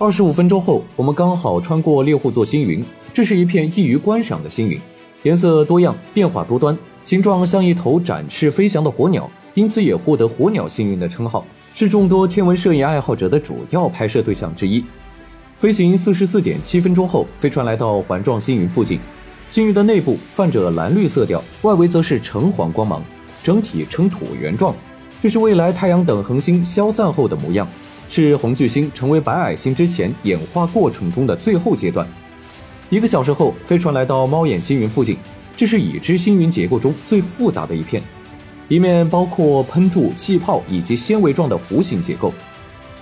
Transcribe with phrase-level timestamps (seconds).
[0.00, 4.80] 二十五分钟后，我们刚好穿过猎户座星云，这是一片易于观赏的星云，
[5.24, 14.84] 颜色多样，变化多端，形状像一头展翅飞翔的火鸟，因此也获得“火鸟星云”的称号，是众多天文摄影爱好者的主要拍摄对象之一。
[15.56, 19.00] 飞行四十四点七分钟后，飞船来到环状星云附近。
[19.50, 23.02] 星云的内部泛着蓝绿色调，外围则是橙黄光芒，
[23.42, 24.72] 整体呈椭圆状。
[25.20, 27.66] 这是未来太阳等恒星消散后的模样，
[28.08, 32.06] 是红巨星成为白矮星之前演化过程中的最后阶段。
[32.90, 35.16] 一个小时后，飞船来到猫眼星云附近，
[35.56, 38.02] 这是已知星云结构中最复杂的一片，
[38.68, 42.32] 里面包括喷柱、气泡以及纤维状的弧形结构。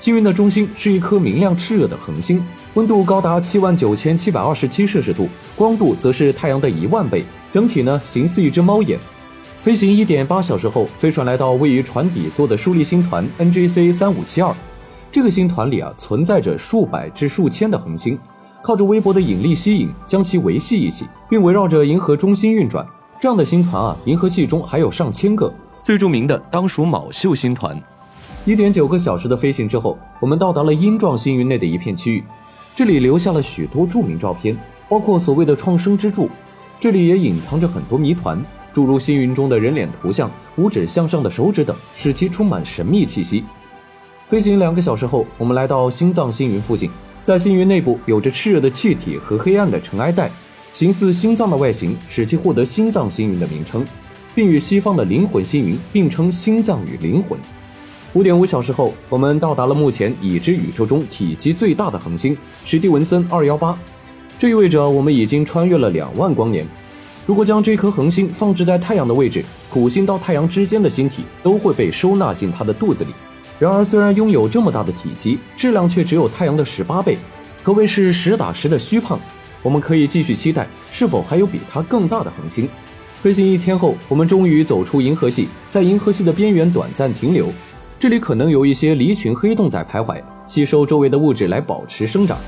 [0.00, 2.40] 星云的中心是一颗明亮炽热的恒星，
[2.74, 7.24] 温度高达七万九千七百二十七摄氏度，光度则是太阳的一万倍。
[7.52, 8.98] 整体呢，形似一只猫眼。
[9.60, 14.54] 飞行一点八小时后，飞船来到位于船底座的疏离星团 NGC 三五七二。
[15.10, 18.18] 这个星团里啊，存在着数百至数千的恒星，
[18.62, 22.86] 靠着微薄的引力吸引，将其维系一起，并围绕着银河中心运转。
[23.18, 25.52] 这样的星团啊，银河系中还有上千个。
[25.82, 27.80] 最著名的当属昴宿星团。
[28.44, 32.22] 一点九个小时的飞行之后，我们到达了鹰状星云内的一片区域，
[32.76, 34.54] 这里留下了许多著名照片，
[34.88, 36.28] 包括所谓的创生之柱。
[36.78, 43.44] 这里也隐藏着很多谜团，诸如星云中的人脸图像、五指向上的手指等，使其充满神秘气息。
[44.28, 46.90] 飞行两个小时后，我们来到心脏星云附近，
[47.22, 50.30] 在星云内部有着炽热的气体和黑暗的尘埃带，
[50.74, 53.82] 形似心脏的外形，使其获得心脏星云的名称，
[54.34, 57.38] 并与西方的灵魂星云并称心脏与灵魂。
[58.12, 63.78] 五点五小时后，我们到达了目前已知宇宙中体积最大的恒星史蒂文森二幺八，
[64.38, 66.66] 这意味着我们已经穿越了两万光年。
[67.24, 73.10] 如果将这颗恒星放置在太阳的位置，土星到太阳之间的星体都会被收纳进它的肚子里。
[73.58, 77.18] 然而，虽然拥有这么大的体积，质量却只有太阳的十八倍，
[77.62, 79.18] 可谓是实打实的虚胖。
[79.62, 82.68] 我们可以继续期待，是否还有比它更大的恒星？
[83.20, 87.48] 飞行一天后，我们终于走出银河系，在银河系的边缘短暂停留。
[87.98, 92.38] 这里可能有一些离群黑洞在徘徊，吸收周围的物质来保持生长。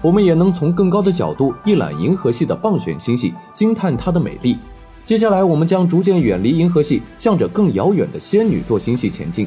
[0.00, 4.56] 我们也能从更高的角度一览银河系的棒选星系，惊叹它的美丽。
[5.04, 9.46] 接下来，我们将逐渐远离银河系，向着更遥远的仙女座星系前进。